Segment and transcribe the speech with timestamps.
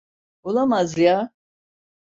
[0.43, 1.31] Olamaz ya!